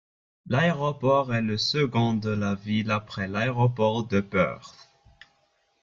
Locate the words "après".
2.89-3.27